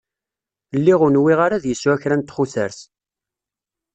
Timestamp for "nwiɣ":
1.11-1.39